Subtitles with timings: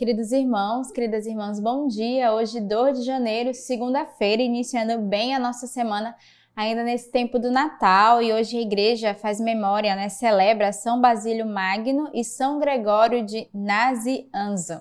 [0.00, 2.32] Queridos irmãos, queridas irmãs, bom dia.
[2.32, 6.16] Hoje, 2 de janeiro, segunda-feira, iniciando bem a nossa semana,
[6.56, 8.22] ainda nesse tempo do Natal.
[8.22, 10.08] E hoje a igreja faz memória, né?
[10.08, 14.80] Celebra São Basílio Magno e São Gregório de Nazianzo.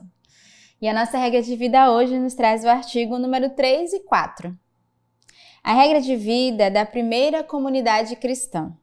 [0.82, 4.58] E a nossa regra de vida hoje nos traz o artigo número 3 e 4.
[5.62, 8.74] A regra de vida da primeira comunidade cristã.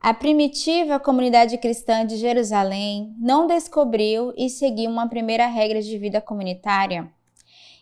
[0.00, 6.20] A primitiva comunidade cristã de Jerusalém não descobriu e seguiu uma primeira regra de vida
[6.20, 7.10] comunitária.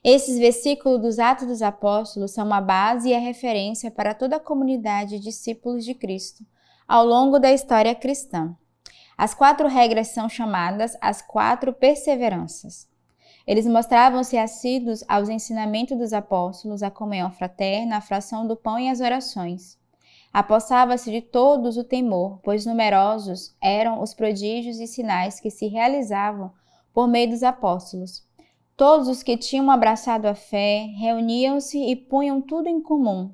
[0.02, 4.40] Esses versículos dos Atos dos Apóstolos são uma base e a referência para toda a
[4.40, 6.44] comunidade de discípulos de Cristo
[6.86, 8.54] ao longo da história cristã.
[9.16, 12.88] As quatro regras são chamadas as quatro perseveranças.
[13.46, 18.88] Eles mostravam-se assíduos aos ensinamentos dos apóstolos, a comunhão fraterna, a fração do pão e
[18.88, 19.78] as orações.
[20.34, 26.50] Apossava-se de todos o temor, pois numerosos eram os prodígios e sinais que se realizavam
[26.92, 28.26] por meio dos apóstolos.
[28.76, 33.30] Todos os que tinham abraçado a fé reuniam-se e punham tudo em comum.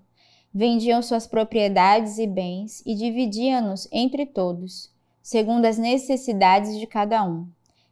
[0.53, 7.49] Vendiam suas propriedades e bens e dividiam-nos entre todos, segundo as necessidades de cada um.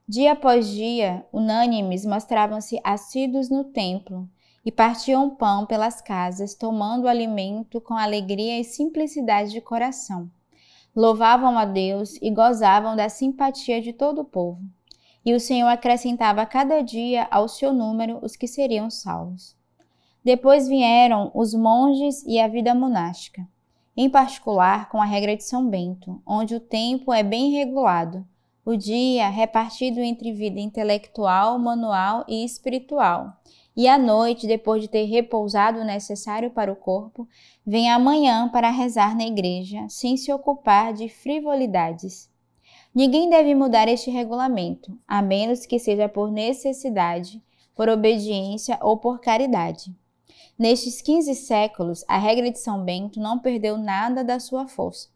[0.06, 4.28] Dia após dia, unânimes mostravam-se assíduos no templo
[4.64, 10.30] e partiam pão pelas casas, tomando o alimento com alegria e simplicidade de coração.
[10.94, 14.60] Louvavam a Deus e gozavam da simpatia de todo o povo.
[15.24, 19.56] E o Senhor acrescentava cada dia ao seu número os que seriam salvos.
[20.24, 23.46] Depois vieram os monges e a vida monástica,
[23.96, 28.26] em particular com a regra de São Bento, onde o tempo é bem regulado,
[28.64, 33.34] o dia repartido entre vida intelectual, manual e espiritual,
[33.78, 37.28] e à noite, depois de ter repousado o necessário para o corpo,
[37.64, 42.28] vem amanhã para rezar na igreja, sem se ocupar de frivolidades.
[42.92, 47.40] Ninguém deve mudar este regulamento, a menos que seja por necessidade,
[47.72, 49.94] por obediência ou por caridade.
[50.58, 55.08] Nestes 15 séculos, a regra de São Bento não perdeu nada da sua força.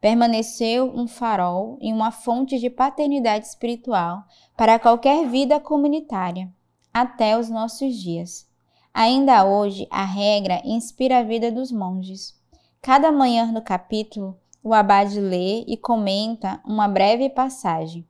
[0.00, 4.24] Permaneceu um farol e uma fonte de paternidade espiritual
[4.56, 6.52] para qualquer vida comunitária
[6.92, 8.48] até os nossos dias.
[8.92, 12.34] Ainda hoje, a regra inspira a vida dos monges.
[12.82, 18.06] Cada manhã no capítulo, o abade lê e comenta uma breve passagem.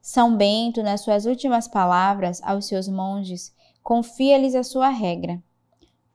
[0.00, 5.42] São Bento, nas suas últimas palavras aos seus monges, confia-lhes a sua regra.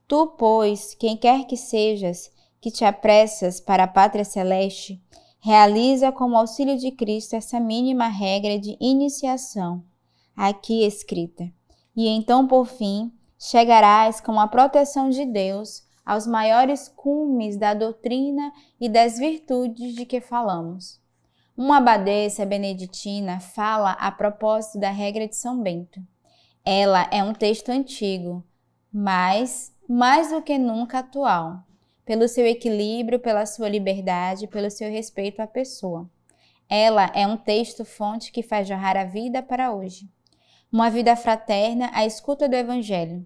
[0.07, 5.01] Tu, pois, quem quer que sejas, que te apressas para a pátria celeste,
[5.39, 9.83] realiza com o auxílio de Cristo essa mínima regra de iniciação,
[10.35, 11.58] aqui escrita
[12.01, 18.53] e então, por fim, chegarás com a proteção de Deus aos maiores cumes da doutrina
[18.79, 21.01] e das virtudes de que falamos.
[21.57, 25.99] Uma abadesa beneditina fala a propósito da regra de São Bento.
[26.63, 28.45] Ela é um texto antigo,
[28.89, 31.65] mas mais do que nunca atual,
[32.05, 36.09] pelo seu equilíbrio, pela sua liberdade, pelo seu respeito à pessoa.
[36.69, 40.09] Ela é um texto fonte que faz jorrar a vida para hoje
[40.71, 43.25] uma vida fraterna à escuta do Evangelho.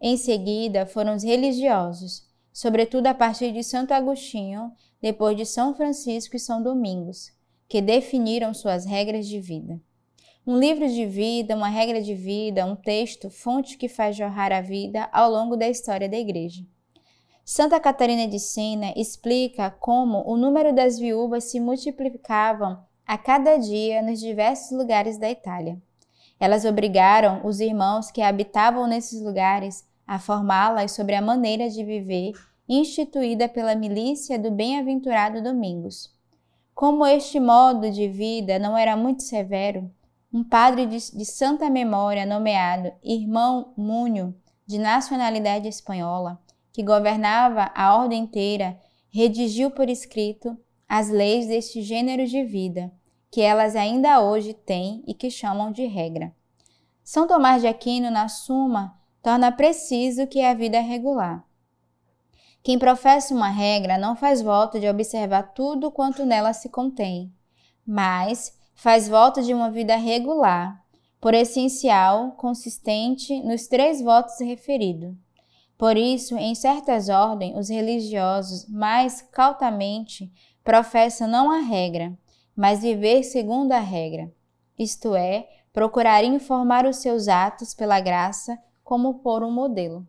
[0.00, 6.34] Em seguida foram os religiosos, sobretudo a partir de Santo Agostinho, depois de São Francisco
[6.34, 7.32] e São Domingos,
[7.68, 9.80] que definiram suas regras de vida.
[10.44, 14.60] Um livro de vida, uma regra de vida, um texto, fonte que faz jorrar a
[14.60, 16.66] vida ao longo da história da Igreja.
[17.44, 24.02] Santa Catarina de Sena explica como o número das viúvas se multiplicavam a cada dia
[24.02, 25.80] nos diversos lugares da Itália.
[26.42, 32.32] Elas obrigaram os irmãos que habitavam nesses lugares a formá-las sobre a maneira de viver
[32.68, 36.12] instituída pela milícia do bem-aventurado Domingos.
[36.74, 39.88] Como este modo de vida não era muito severo,
[40.34, 44.34] um padre de, de santa memória nomeado Irmão Múnio,
[44.66, 46.40] de nacionalidade espanhola,
[46.72, 48.76] que governava a ordem inteira,
[49.12, 50.58] redigiu por escrito
[50.88, 52.90] as leis deste gênero de vida,
[53.32, 56.34] que elas ainda hoje têm e que chamam de regra.
[57.02, 61.42] São Tomás de Aquino, na Suma, torna preciso que a vida é regular.
[62.62, 67.32] Quem professa uma regra não faz voto de observar tudo quanto nela se contém,
[67.86, 70.84] mas faz voto de uma vida regular,
[71.18, 75.16] por essencial, consistente nos três votos referidos.
[75.78, 80.30] Por isso, em certas ordens, os religiosos mais cautamente
[80.62, 82.16] professam não a regra,
[82.56, 84.30] mas viver segundo a regra,
[84.78, 90.06] isto é, procurar informar os seus atos pela graça como por um modelo.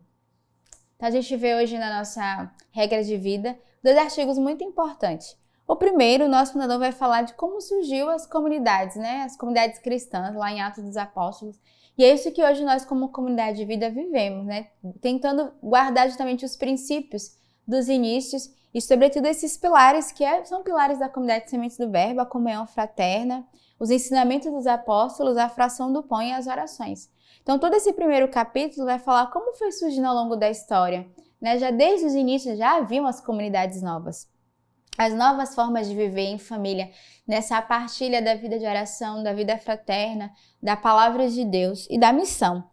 [0.96, 5.36] Então, a gente vê hoje na nossa regra de vida dois artigos muito importantes.
[5.66, 9.22] O primeiro, o nosso fundador vai falar de como surgiu as comunidades, né?
[9.22, 11.58] As comunidades cristãs lá em Atos dos Apóstolos.
[11.96, 14.68] E é isso que hoje nós, como comunidade de vida, vivemos, né?
[15.00, 17.36] Tentando guardar justamente os princípios
[17.66, 21.88] dos inícios e, sobretudo, esses pilares que é, são pilares da comunidade de sementes do
[21.88, 23.46] Verbo, a comunhão fraterna,
[23.78, 27.08] os ensinamentos dos apóstolos, a fração do pão e as orações.
[27.40, 31.06] Então, todo esse primeiro capítulo vai falar como foi surgindo ao longo da história.
[31.40, 31.56] Né?
[31.56, 34.28] Já desde os inícios já haviam as comunidades novas.
[34.98, 36.90] As novas formas de viver em família,
[37.26, 40.32] nessa partilha da vida de oração, da vida fraterna,
[40.62, 42.64] da palavra de Deus e da missão.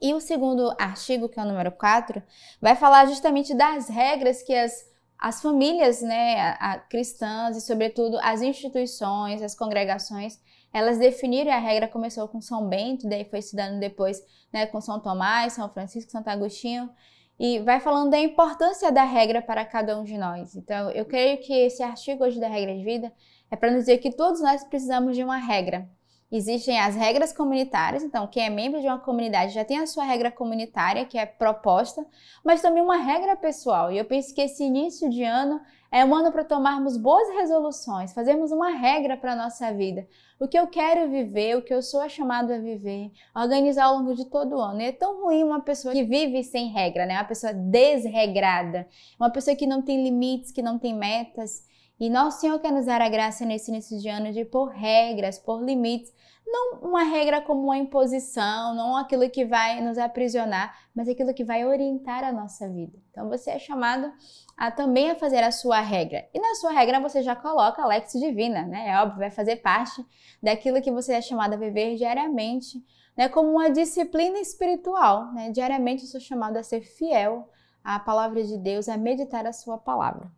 [0.00, 2.22] E o segundo artigo, que é o número 4,
[2.60, 8.18] vai falar justamente das regras que as as famílias né, a, a, cristãs e, sobretudo,
[8.22, 10.40] as instituições, as congregações,
[10.72, 14.20] elas definiram a regra, começou com São Bento, daí foi se dando depois
[14.52, 16.90] né, com São Tomás, São Francisco, Santo Agostinho,
[17.38, 20.54] e vai falando da importância da regra para cada um de nós.
[20.54, 23.12] Então, eu creio que esse artigo hoje da regra de vida
[23.50, 25.88] é para nos dizer que todos nós precisamos de uma regra.
[26.36, 30.02] Existem as regras comunitárias, então quem é membro de uma comunidade já tem a sua
[30.02, 32.04] regra comunitária, que é proposta,
[32.44, 33.92] mas também uma regra pessoal.
[33.92, 35.60] E eu penso que esse início de ano
[35.92, 40.08] é um ano para tomarmos boas resoluções, fazermos uma regra para a nossa vida.
[40.40, 44.12] O que eu quero viver, o que eu sou chamado a viver, organizar ao longo
[44.12, 44.80] de todo o ano.
[44.80, 47.14] E é tão ruim uma pessoa que vive sem regra, né?
[47.14, 48.88] Uma pessoa desregrada,
[49.20, 51.62] uma pessoa que não tem limites, que não tem metas.
[52.04, 55.38] E nosso Senhor quer nos dar a graça nesse início de ano de pôr regras,
[55.38, 56.12] pôr limites,
[56.46, 61.42] não uma regra como uma imposição, não aquilo que vai nos aprisionar, mas aquilo que
[61.42, 62.98] vai orientar a nossa vida.
[63.10, 64.12] Então você é chamado
[64.54, 66.28] a também a fazer a sua regra.
[66.34, 68.90] E na sua regra você já coloca a Lex Divina, né?
[68.90, 70.04] É óbvio, vai fazer parte
[70.42, 72.84] daquilo que você é chamado a viver diariamente,
[73.16, 73.30] né?
[73.30, 75.50] Como uma disciplina espiritual, né?
[75.50, 77.48] Diariamente eu sou chamado a ser fiel
[77.82, 80.30] à palavra de Deus, a meditar a sua palavra.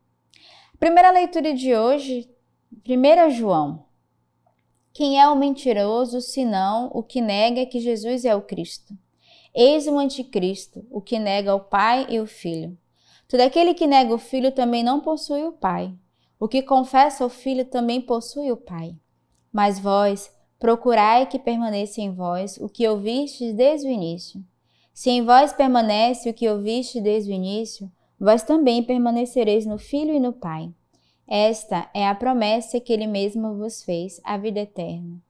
[0.79, 2.29] Primeira leitura de hoje,
[2.87, 3.87] 1 João.
[4.93, 8.93] Quem é o mentiroso, senão o que nega que Jesus é o Cristo?
[9.55, 12.77] Eis o anticristo, o que nega o Pai e o Filho.
[13.27, 15.95] Todo aquele que nega o Filho também não possui o Pai.
[16.39, 18.95] O que confessa o Filho também possui o Pai.
[19.51, 24.45] Mas vós, procurai que permaneça em vós o que ouvistes desde o início.
[24.93, 30.15] Se em vós permanece o que ouviste desde o início, vós também permanecereis no Filho
[30.15, 30.73] e no Pai.
[31.29, 35.21] Esta é a promessa que ele mesmo vos fez, a vida eterna.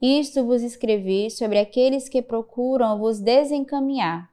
[0.00, 4.30] Isto vos escrevi sobre aqueles que procuram vos desencaminhar.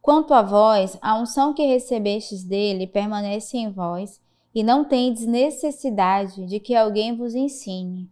[0.00, 4.20] Quanto a vós, a unção que recebestes dele permanece em vós,
[4.54, 8.08] e não tendes necessidade de que alguém vos ensine.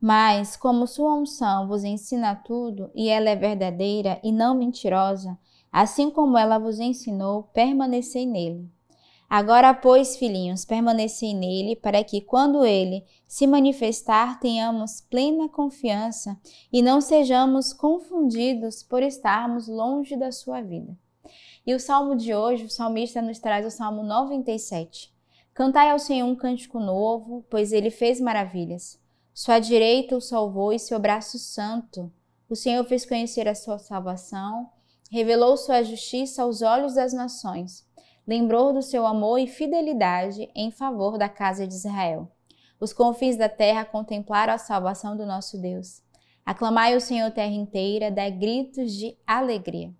[0.00, 5.38] Mas, como sua unção vos ensina tudo, e ela é verdadeira e não mentirosa,
[5.72, 8.70] assim como ela vos ensinou, permanecei nele.
[9.28, 16.38] Agora, pois, filhinhos, permanecei nele, para que, quando ele se manifestar, tenhamos plena confiança
[16.72, 20.96] e não sejamos confundidos por estarmos longe da sua vida.
[21.66, 25.12] E o salmo de hoje, o salmista nos traz o salmo 97.
[25.52, 29.00] Cantai ao Senhor um cântico novo, pois ele fez maravilhas.
[29.34, 32.12] Sua direita o salvou e seu braço santo.
[32.48, 34.70] O Senhor fez conhecer a sua salvação,
[35.10, 37.84] revelou sua justiça aos olhos das nações
[38.26, 42.30] lembrou do seu amor e fidelidade em favor da casa de Israel.
[42.80, 46.02] Os confins da terra contemplaram a salvação do nosso Deus.
[46.44, 49.92] Aclamai o Senhor terra inteira, dai gritos de alegria.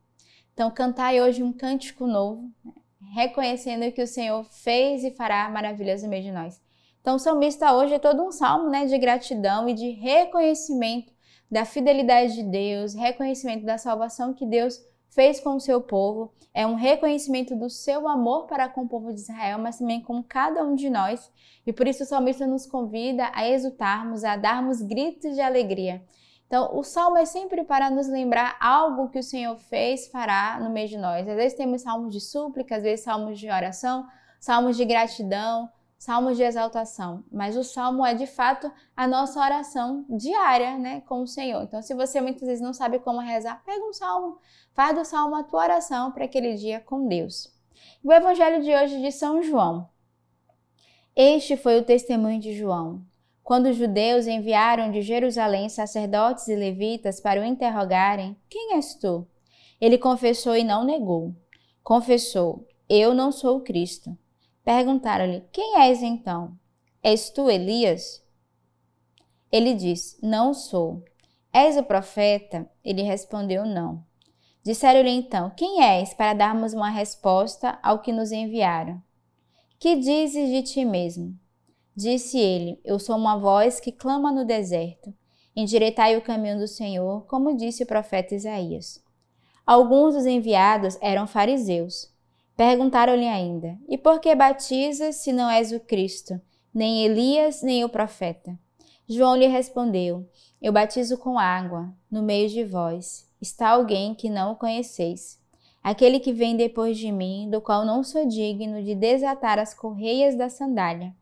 [0.53, 2.73] Então, cantai hoje um cântico novo, né?
[3.15, 6.61] reconhecendo que o Senhor fez e fará maravilhas no meio de nós.
[7.01, 11.13] Então, o salmista hoje é todo um salmo né, de gratidão e de reconhecimento
[11.51, 14.81] da fidelidade de Deus, reconhecimento da salvação que Deus
[15.17, 19.13] fez com o seu povo, é um reconhecimento do seu amor para com o povo
[19.13, 21.33] de Israel, mas também com cada um de nós.
[21.67, 26.05] E por isso o salmista nos convida a exultarmos, a darmos gritos de alegria.
[26.47, 30.71] Então, o salmo é sempre para nos lembrar algo que o Senhor fez, fará no
[30.71, 31.27] meio de nós.
[31.27, 34.07] Às vezes temos salmos de súplica, às vezes salmos de oração,
[34.39, 40.05] salmos de gratidão, salmos de exaltação, mas o salmo é de fato a nossa oração
[40.09, 41.63] diária, né, com o Senhor.
[41.63, 44.39] Então, se você muitas vezes não sabe como rezar, pega um salmo,
[44.75, 47.53] faz do salmo a tua oração para aquele dia com Deus.
[48.05, 49.89] O evangelho de hoje de São João.
[51.15, 53.03] Este foi o testemunho de João.
[53.43, 59.27] Quando os judeus enviaram de Jerusalém sacerdotes e levitas para o interrogarem: Quem és tu?
[59.81, 61.35] Ele confessou e não negou.
[61.83, 64.19] Confessou: Eu não sou o Cristo.
[64.67, 66.59] Perguntaram-lhe: Quem és então?
[67.01, 68.21] És tu Elias?
[69.51, 71.05] Ele disse: Não sou.
[71.53, 72.69] És o profeta?
[72.85, 74.05] Ele respondeu: Não.
[74.65, 79.01] Disseram-lhe então: Quem és para darmos uma resposta ao que nos enviaram?
[79.79, 81.39] Que dizes de ti mesmo?
[81.95, 85.15] Disse ele: Eu sou uma voz que clama no deserto.
[85.55, 89.01] Endireitai o caminho do Senhor, como disse o profeta Isaías.
[89.65, 92.16] Alguns dos enviados eram fariseus.
[92.57, 96.41] Perguntaram-lhe ainda: E por que batizas se não és o Cristo,
[96.73, 98.59] nem Elias, nem o profeta?
[99.09, 100.29] João lhe respondeu:
[100.61, 105.41] Eu batizo com água, no meio de vós está alguém que não o conheceis.
[105.83, 110.35] Aquele que vem depois de mim, do qual não sou digno de desatar as correias
[110.35, 111.15] da sandália.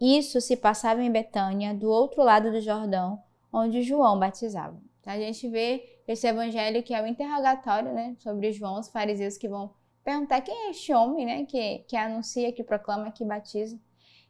[0.00, 4.80] Isso se passava em Betânia, do outro lado do Jordão, onde João batizava.
[5.06, 9.48] A gente vê esse evangelho que é o interrogatório né, sobre João, os fariseus que
[9.48, 9.70] vão
[10.04, 13.78] perguntar quem é este homem né, que, que anuncia, que proclama, que batiza.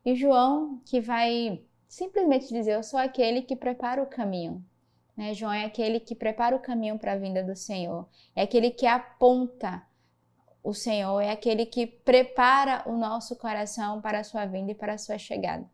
[0.05, 4.65] E João que vai simplesmente dizer: Eu sou aquele que prepara o caminho.
[5.17, 5.35] Né?
[5.35, 8.87] João é aquele que prepara o caminho para a vinda do Senhor, é aquele que
[8.87, 9.87] aponta
[10.63, 14.95] o Senhor é aquele que prepara o nosso coração para a sua vinda e para
[14.95, 15.69] a sua chegada.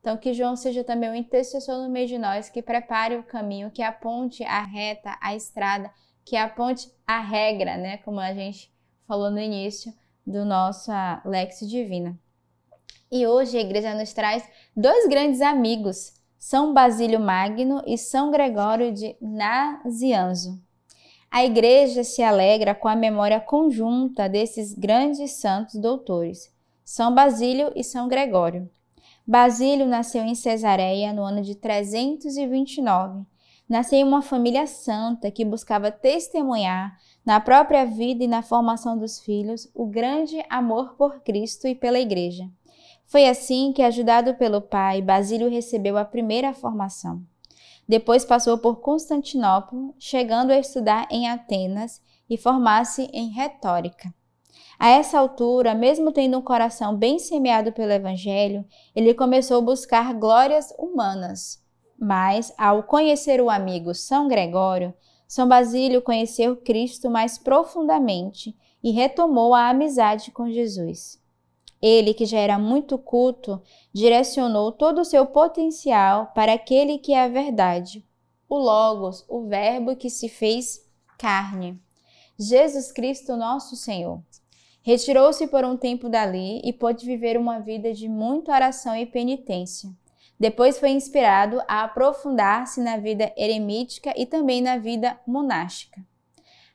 [0.00, 3.70] Então, que João seja também o intercessor no meio de nós, que prepare o caminho,
[3.70, 5.92] que aponte a reta, a estrada,
[6.24, 7.98] que aponte a regra, né?
[7.98, 8.72] Como a gente
[9.10, 9.92] falou no início
[10.24, 12.16] do nossa Lex Divina.
[13.10, 18.92] E hoje a igreja nos traz dois grandes amigos, São Basílio Magno e São Gregório
[18.92, 20.62] de Nazianzo.
[21.28, 26.48] A igreja se alegra com a memória conjunta desses grandes santos doutores,
[26.84, 28.70] São Basílio e São Gregório.
[29.26, 33.26] Basílio nasceu em Cesareia no ano de 329.
[33.68, 39.20] Nasceu em uma família santa que buscava testemunhar na própria vida e na formação dos
[39.20, 42.48] filhos o grande amor por Cristo e pela Igreja.
[43.06, 47.20] Foi assim que, ajudado pelo pai, Basílio recebeu a primeira formação.
[47.88, 54.14] Depois passou por Constantinopla, chegando a estudar em Atenas e formar-se em retórica.
[54.78, 60.14] A essa altura, mesmo tendo um coração bem semeado pelo Evangelho, ele começou a buscar
[60.14, 61.60] glórias humanas.
[61.98, 64.94] Mas, ao conhecer o amigo São Gregório,
[65.30, 71.22] São Basílio conheceu Cristo mais profundamente e retomou a amizade com Jesus.
[71.80, 77.22] Ele, que já era muito culto, direcionou todo o seu potencial para aquele que é
[77.22, 78.04] a verdade,
[78.48, 80.84] o Logos, o Verbo que se fez
[81.16, 81.80] carne.
[82.36, 84.20] Jesus Cristo, nosso Senhor.
[84.82, 89.90] Retirou-se por um tempo dali e pôde viver uma vida de muita oração e penitência.
[90.40, 96.00] Depois foi inspirado a aprofundar-se na vida eremítica e também na vida monástica.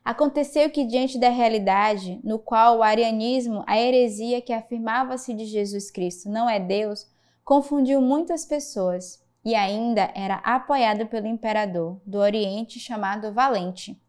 [0.04, 5.90] Aconteceu que, diante da realidade no qual o arianismo, a heresia que afirmava-se de Jesus
[5.90, 7.10] Cristo não é Deus,
[7.44, 14.00] confundiu muitas pessoas e ainda era apoiado pelo imperador do Oriente chamado Valente.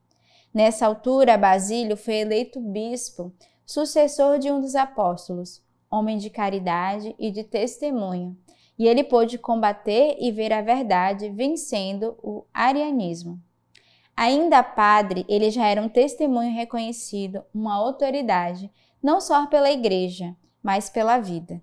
[0.53, 3.33] Nessa altura, Basílio foi eleito bispo,
[3.65, 8.37] sucessor de um dos apóstolos, homem de caridade e de testemunho,
[8.77, 13.41] e ele pôde combater e ver a verdade, vencendo o arianismo.
[14.15, 20.89] Ainda padre, ele já era um testemunho reconhecido, uma autoridade, não só pela igreja, mas
[20.89, 21.61] pela vida.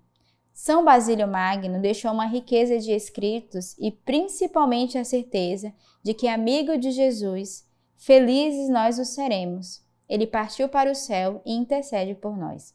[0.53, 6.77] São Basílio Magno deixou uma riqueza de escritos e principalmente a certeza de que, amigo
[6.77, 7.67] de Jesus,
[7.97, 9.83] felizes nós o seremos.
[10.07, 12.73] Ele partiu para o céu e intercede por nós.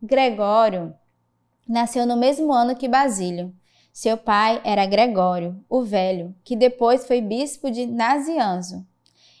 [0.00, 0.94] Gregório
[1.68, 3.52] nasceu no mesmo ano que Basílio.
[3.96, 8.86] Seu pai era Gregório, o Velho, que depois foi bispo de Nazianzo.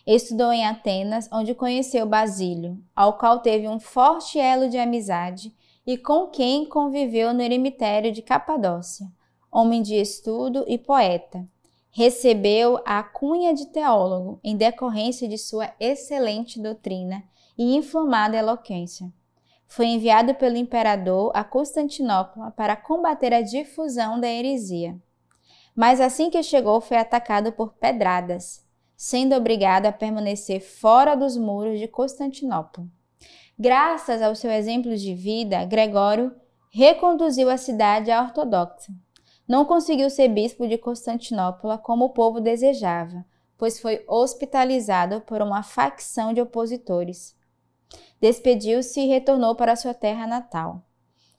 [0.06, 5.54] Estudou em Atenas, onde conheceu Basílio, ao qual teve um forte elo de amizade
[5.86, 9.06] e com quem conviveu no eremitério de Capadócia,
[9.52, 11.44] homem de estudo e poeta.
[11.90, 17.22] Recebeu a cunha de teólogo em decorrência de sua excelente doutrina
[17.58, 19.12] e inflamada eloquência.
[19.66, 24.96] Foi enviado pelo imperador a Constantinopla para combater a difusão da heresia.
[25.74, 31.78] Mas assim que chegou, foi atacado por pedradas sendo obrigado a permanecer fora dos muros
[31.78, 32.86] de Constantinopla.
[33.58, 36.34] Graças ao seu exemplo de vida, Gregório
[36.72, 38.92] reconduziu a cidade à ortodoxa.
[39.46, 43.24] Não conseguiu ser bispo de Constantinopla como o povo desejava,
[43.56, 47.36] pois foi hospitalizado por uma facção de opositores.
[48.20, 50.82] Despediu-se e retornou para sua terra natal.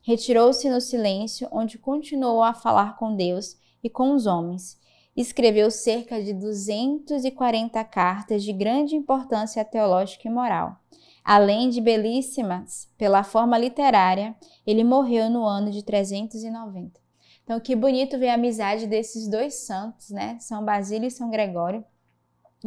[0.01, 4.79] Retirou-se no silêncio, onde continuou a falar com Deus e com os homens,
[5.17, 10.77] escreveu cerca de 240 cartas de grande importância teológica e moral.
[11.23, 14.35] Além de belíssimas pela forma literária,
[14.65, 17.01] ele morreu no ano de 390.
[17.43, 20.37] Então, que bonito ver a amizade desses dois santos, né?
[20.39, 21.83] São Basílio e São Gregório.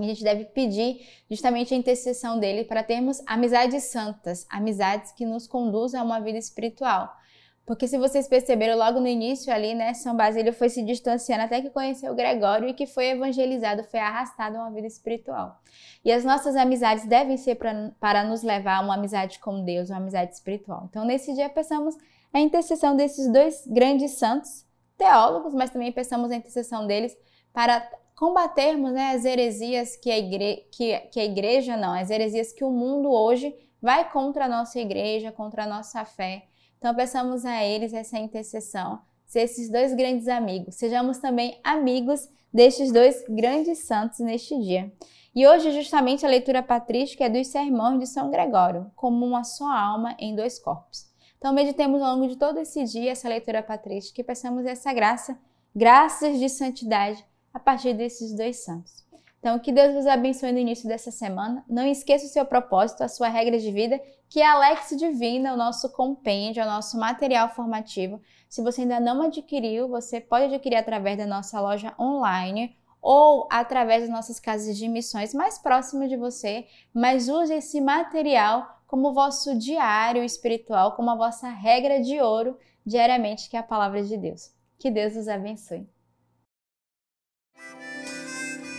[0.04, 5.46] A gente deve pedir justamente a intercessão dele para termos amizades santas, amizades que nos
[5.46, 7.14] conduzam a uma vida espiritual
[7.66, 11.60] Porque se vocês perceberam logo no início ali, né, São Basílio foi se distanciando até
[11.60, 15.60] que conheceu Gregório e que foi evangelizado, foi arrastado a uma vida espiritual.
[16.04, 19.88] E as nossas amizades devem ser pra, para nos levar a uma amizade com Deus,
[19.88, 20.86] uma amizade espiritual.
[20.90, 21.96] Então, nesse dia, pensamos
[22.32, 24.64] a intercessão desses dois grandes santos,
[24.96, 27.16] teólogos, mas também pensamos a intercessão deles
[27.52, 27.80] para
[28.20, 30.68] combatermos né, as heresias que a, igre...
[30.70, 34.78] que, que a igreja, não, as heresias que o mundo hoje vai contra a nossa
[34.78, 36.50] igreja, contra a nossa fé
[36.80, 40.76] então, peçamos a eles essa intercessão, ser esses dois grandes amigos.
[40.76, 44.90] Sejamos também amigos destes dois grandes santos neste dia.
[45.34, 49.70] E hoje, justamente, a leitura patrística é dos sermões de São Gregório, como uma só
[49.70, 51.06] alma em dois corpos.
[51.36, 55.38] Então, meditemos ao longo de todo esse dia essa leitura patrística e peçamos essa graça,
[55.76, 57.22] graças de santidade,
[57.52, 59.04] a partir desses dois santos.
[59.40, 61.64] Então, que Deus vos abençoe no início dessa semana.
[61.66, 65.56] Não esqueça o seu propósito, a sua regra de vida, que é Alex Divina, o
[65.56, 68.20] nosso compêndio, o nosso material formativo.
[68.48, 74.02] Se você ainda não adquiriu, você pode adquirir através da nossa loja online ou através
[74.02, 79.56] das nossas casas de missões mais próximas de você, mas use esse material como vosso
[79.56, 84.52] diário espiritual, como a vossa regra de ouro diariamente, que é a palavra de Deus.
[84.78, 85.88] Que Deus os abençoe.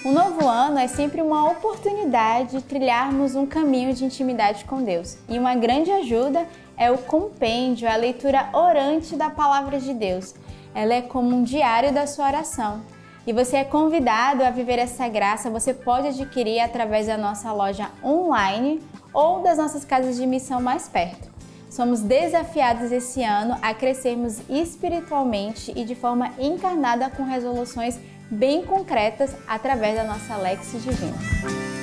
[0.03, 5.15] Um novo ano é sempre uma oportunidade de trilharmos um caminho de intimidade com Deus.
[5.29, 10.33] E uma grande ajuda é o compêndio, a leitura orante da palavra de Deus.
[10.73, 12.81] Ela é como um diário da sua oração.
[13.27, 17.91] E você é convidado a viver essa graça, você pode adquirir através da nossa loja
[18.03, 18.81] online
[19.13, 21.29] ou das nossas casas de missão mais perto.
[21.69, 27.99] Somos desafiados esse ano a crescermos espiritualmente e de forma encarnada com resoluções
[28.31, 31.80] bem concretas através da nossa Lex Divina.